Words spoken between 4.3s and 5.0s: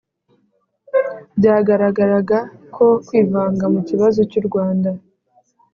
rwanda